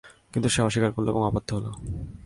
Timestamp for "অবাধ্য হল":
1.25-1.65